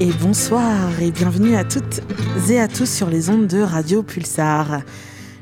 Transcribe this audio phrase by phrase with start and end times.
[0.00, 2.00] et bonsoir et bienvenue à toutes
[2.50, 4.80] et à tous sur les ondes de Radio Pulsar.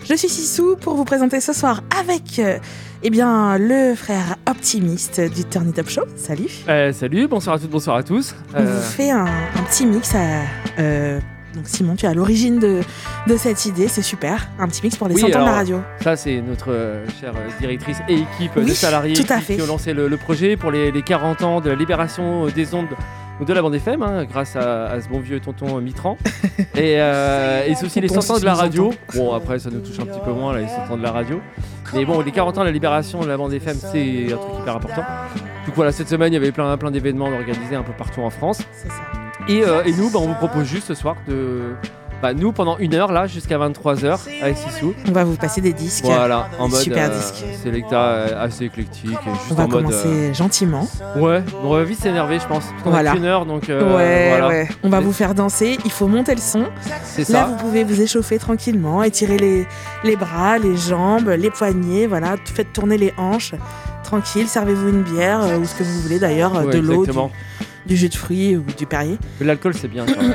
[0.09, 2.59] Je suis Sissou pour vous présenter ce soir avec euh,
[3.03, 6.03] eh bien, le frère optimiste du Turn It Up Show.
[6.17, 6.49] Salut.
[6.69, 8.35] Euh, salut, bonsoir à toutes, bonsoir à tous.
[8.55, 10.43] On vous fait un, un petit mix à,
[10.79, 11.21] euh,
[11.55, 12.81] donc Simon, tu es à l'origine de,
[13.27, 14.49] de, cette idée, c'est super.
[14.59, 15.81] Un petit mix pour les oui, 100 ans de la radio.
[16.03, 19.45] Ça, c'est notre euh, chère euh, directrice et équipe Oui, de salariés tout à qui,
[19.45, 19.57] fait.
[19.57, 22.75] qui ont lancé le, le projet pour les, les 40 ans de la libération des
[22.75, 22.89] ondes
[23.45, 26.17] de la bande FM, hein, grâce à, à ce bon vieux tonton Mitran.
[26.75, 28.93] et, euh, et c'est aussi les Tonton, 100 ans de la radio.
[29.15, 31.13] Bon, après, ça nous touche un petit peu moins, là, les 100 ans de la
[31.13, 31.41] radio.
[31.95, 34.61] Mais bon, les 40 ans de la libération de la bande FM, c'est un truc
[34.61, 35.03] hyper important.
[35.67, 38.31] Donc voilà, cette semaine, il y avait plein, plein d'événements organisés un peu partout en
[38.31, 38.63] France.
[38.73, 39.03] C'est ça.
[39.49, 41.75] Et, euh, et nous, bah, on vous propose juste ce soir de.
[42.23, 44.95] Bah, nous, pendant une heure, là, jusqu'à 23h, avec Sissou.
[45.09, 46.05] On va vous passer des disques.
[46.05, 46.79] Voilà, en mode.
[46.81, 47.45] Super euh, disque.
[47.63, 49.11] Sélecta euh, assez éclectique.
[49.11, 49.19] Juste
[49.51, 49.83] On va en mode.
[49.87, 50.87] commencer gentiment.
[51.17, 52.65] euh, Ouais, on va vite s'énerver, je pense.
[52.67, 53.11] Parce qu'on Voilà.
[53.11, 53.69] a qu'une heure, donc.
[53.69, 54.49] euh, ouais, voilà.
[54.49, 54.69] ouais.
[54.85, 55.79] On va vous faire danser.
[55.85, 56.67] Il faut monter le son.
[57.03, 57.45] C'est Là, ça.
[57.47, 59.67] vous pouvez vous échauffer tranquillement, étirer les,
[60.05, 63.53] les bras, les jambes, les poignets, voilà, faites tourner les hanches.
[64.05, 67.05] Tranquille, servez-vous une bière ou ce que vous voulez d'ailleurs, Ouais, de l'eau,
[67.87, 69.19] du, jus de fruits ou du Perrier.
[69.41, 70.05] Mais L'alcool, c'est bien.
[70.07, 70.35] quand même.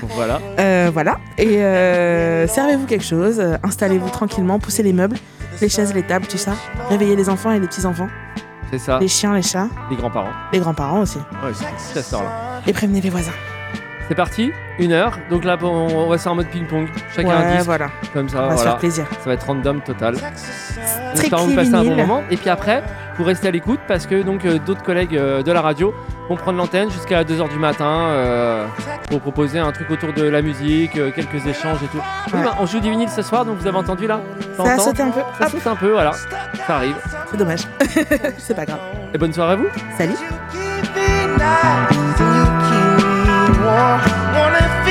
[0.00, 0.40] Donc, voilà.
[0.58, 5.16] Euh, voilà, et euh, servez-vous quelque chose, euh, installez-vous tranquillement, poussez les meubles,
[5.60, 6.54] les chaises, les tables, tout ça.
[6.90, 8.08] Réveillez les enfants et les petits-enfants,
[8.70, 8.98] C'est ça.
[8.98, 10.32] les chiens, les chats, Les grands-parents.
[10.52, 11.18] les grands-parents aussi.
[11.18, 12.60] Ouais, c'est c'est à cette heure-là.
[12.66, 13.32] Et prévenez les voisins.
[14.08, 15.18] C'est parti, une heure.
[15.30, 16.88] Donc là, on on va faire en mode ping-pong.
[17.14, 17.64] Chacun un ouais, disque.
[17.66, 19.06] voilà, Comme ça, on va se faire plaisir.
[19.10, 20.16] Ça va être random total.
[21.14, 22.06] J'espère que vous passez un bon vinyle.
[22.06, 22.22] moment.
[22.30, 22.82] Et puis après,
[23.16, 25.94] vous restez à l'écoute parce que donc euh, d'autres collègues euh, de la radio
[26.28, 28.66] vont prendre l'antenne jusqu'à 2h du matin euh,
[29.08, 32.00] pour proposer un truc autour de la musique, euh, quelques échanges et tout.
[32.32, 34.20] Oui, bah, on joue du vinyle ce soir, donc vous avez entendu là?
[34.56, 36.12] Ça a sauté un peu, Ça hop, saute un peu, voilà.
[36.66, 36.96] Ça arrive.
[37.30, 37.60] c'est dommage.
[38.38, 38.80] c'est pas grave.
[39.14, 39.66] Et bonne soirée à vous.
[39.96, 40.14] Salut.
[43.74, 43.98] more.
[44.36, 44.83] Wanna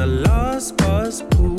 [0.00, 1.49] the last bus pulls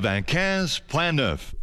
[0.00, 1.59] van 15, plan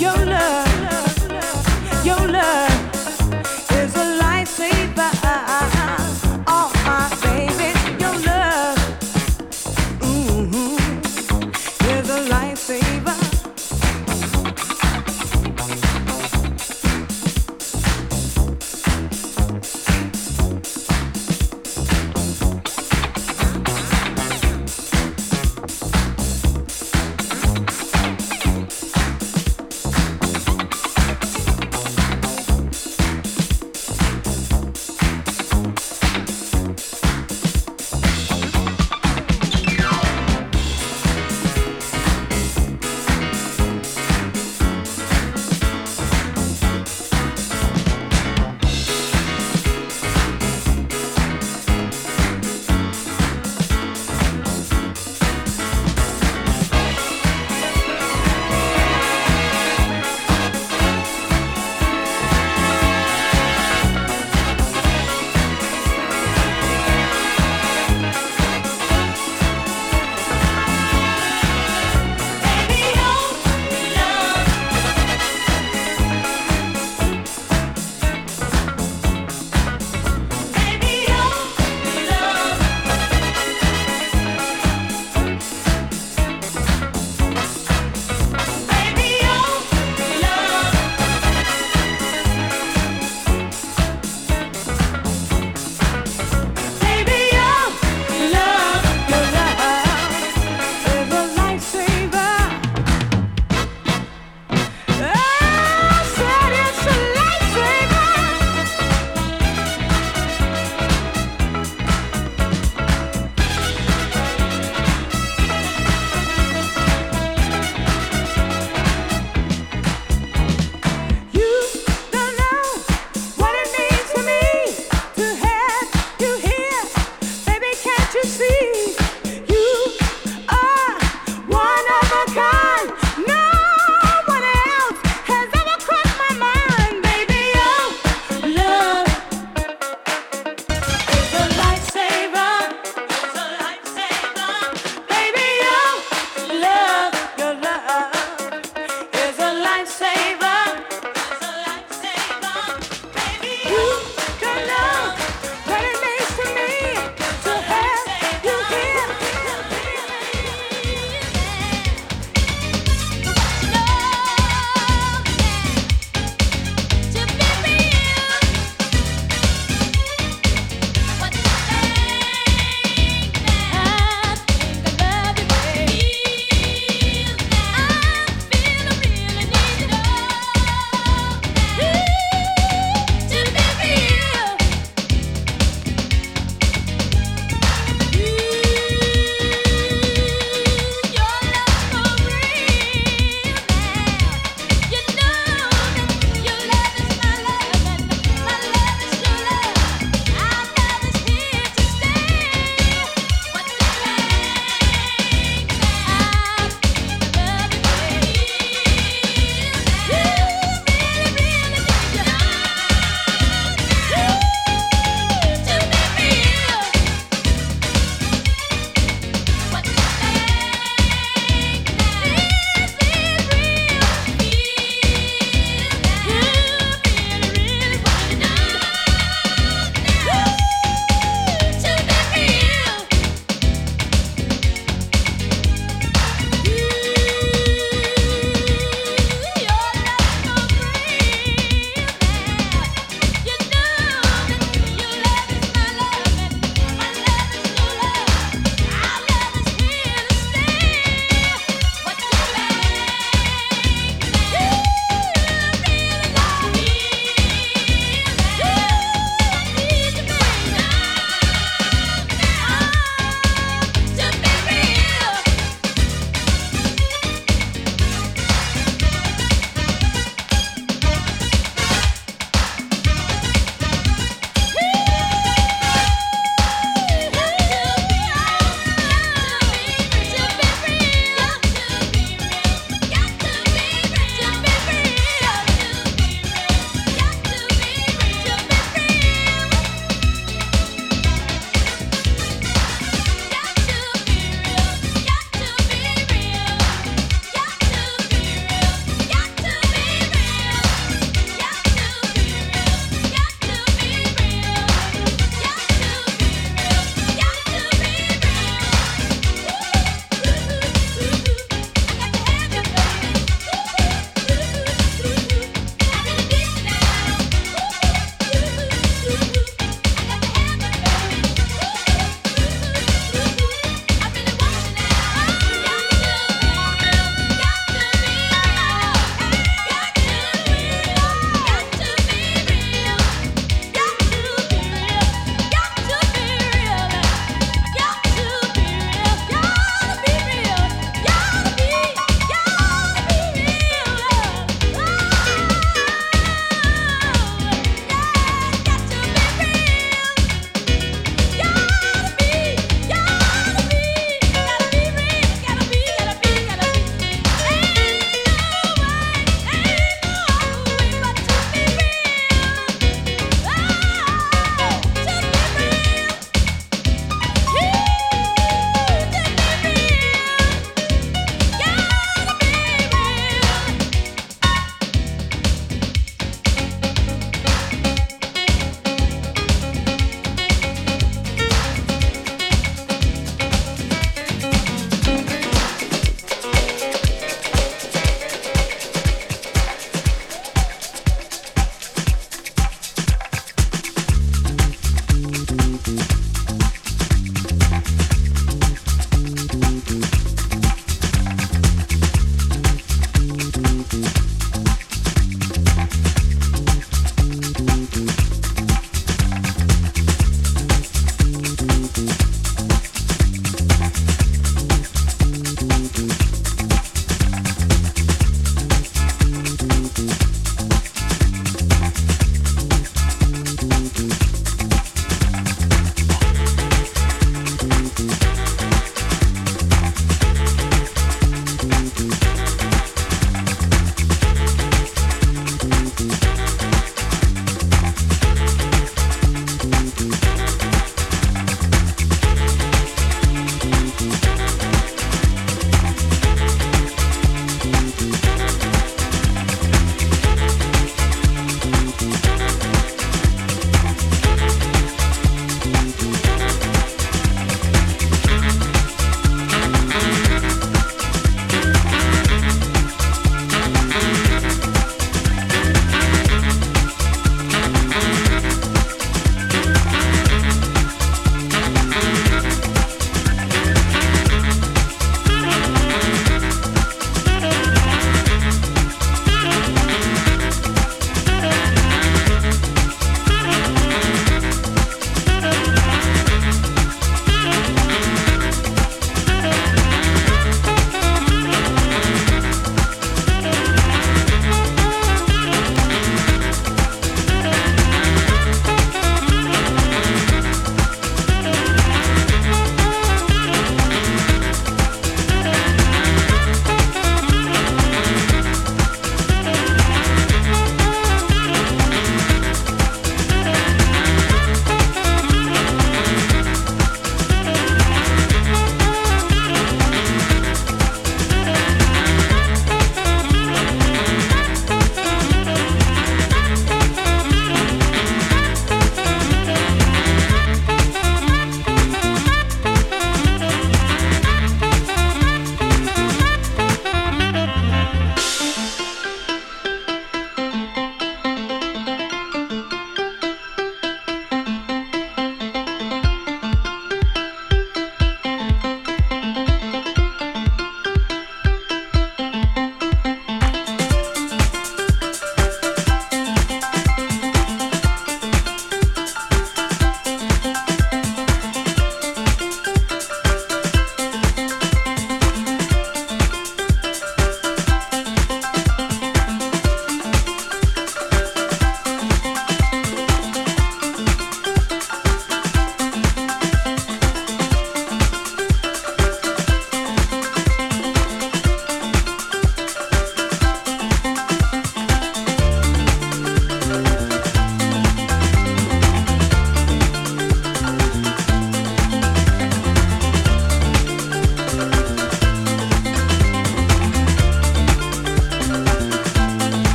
[0.00, 0.73] your love.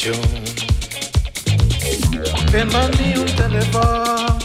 [0.00, 0.14] più.
[2.50, 4.36] Per mani un telefono,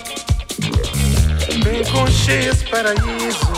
[1.64, 3.52] per consciência paraíso,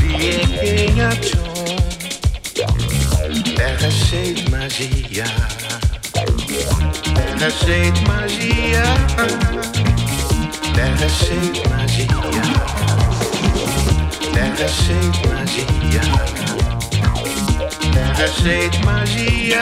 [0.00, 1.40] vieguinha più.
[3.54, 5.26] Terra cheia de magia,
[7.14, 8.84] terra cheia de magia,
[10.72, 12.42] terra cheia de magia,
[14.32, 16.41] terra cheia de magia.
[18.18, 19.60] É cheio de magia.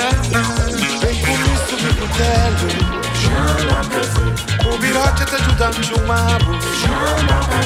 [1.01, 2.69] Vem comigo subir pro telho
[3.15, 7.61] Chama pra O virote tá ajudando chumabo Chama pra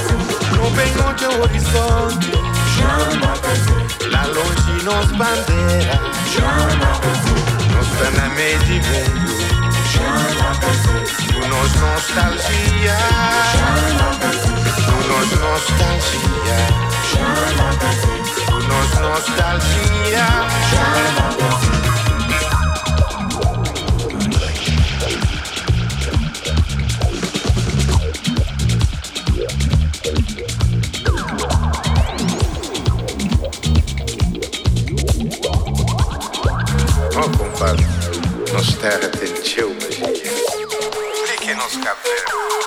[0.57, 2.31] No bem onde é o horizonte.
[2.77, 3.55] Chama pra
[4.11, 6.01] Lá longe nos bandeira.
[6.33, 7.15] Chama pra
[7.77, 9.35] Nos tá na meia de vento.
[9.93, 10.73] Chama pra
[11.33, 12.99] Por nós nostalgia.
[13.53, 14.31] Chama pra
[14.85, 16.59] Por nós nostalgia.
[17.11, 18.34] Chama pra
[18.69, 20.27] nos nostalgia.
[37.17, 37.87] Oh, compadre,
[38.53, 40.33] nos terra tem tentiu magia.
[41.27, 42.25] Fique-nos café,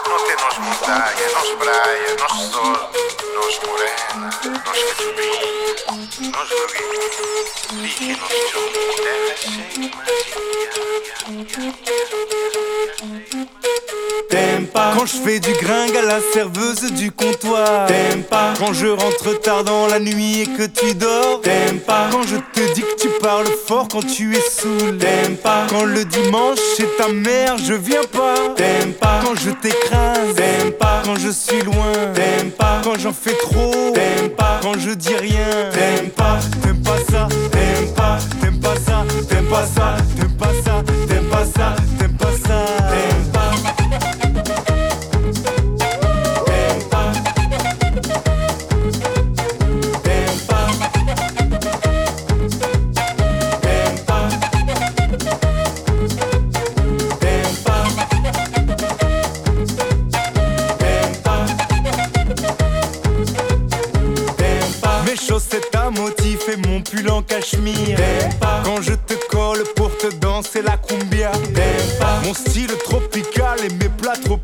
[0.08, 2.92] não tem nos montanhas, nos praias, nos sol,
[3.36, 5.57] nos morena, nos cachorrinhos.
[14.30, 17.86] T'aimes pas quand je fais du gringue à la serveuse du comptoir.
[17.88, 18.54] T'aimes pas.
[18.58, 21.42] Quand je rentre tard dans la nuit et que tu dors.
[21.42, 22.08] T'aimes pas.
[22.12, 25.68] Quand je te dis que tu parles fort quand tu es saoul T'aimes pas.
[25.70, 28.54] Quand le dimanche chez ta mère je viens pas.
[28.56, 29.20] T'aimes pas.
[29.24, 30.36] Quand je t'écrase.
[30.36, 31.02] T'aimes pas.
[31.06, 31.92] Quand je suis loin.
[32.14, 32.82] T'aimes pas.
[32.84, 33.94] Quand j'en fais trop.
[33.94, 34.60] T'aimes pas.
[34.62, 35.70] Quand je dis rien.
[35.72, 37.28] T'aimes pas, t'aimes pas ça.
[37.52, 39.06] T'aimes pas, t'aimes pas ça.
[39.30, 40.84] T'aimes pas ça, t'aimes pas ça.
[41.08, 42.07] T'aimes pas ça, t'aimes pas ça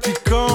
[0.04, 0.53] piquant.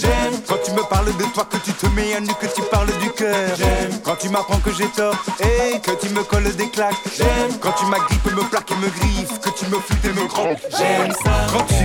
[0.00, 2.62] J'aime quand tu me parles de toi, que tu te mets à nu, que tu
[2.70, 3.56] parles du cœur.
[3.56, 6.94] J'aime quand tu m'apprends que j'ai tort et que tu me colles des claques.
[7.16, 10.26] J'aime quand tu m'agrippes, me plaques et me griffes, que tu me flûtes et me
[10.26, 10.58] croques.
[10.76, 11.79] J'aime ça quand tu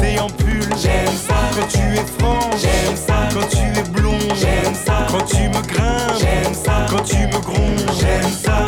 [0.00, 0.62] t'es en pull.
[0.82, 2.50] J'aime ça quand tu es franc.
[2.58, 4.18] J'aime ça quand tu es blond.
[4.34, 6.18] J'aime ça quand tu me grimpes.
[6.18, 7.90] J'aime ça quand tu me grondes.
[7.98, 8.64] J'aime ça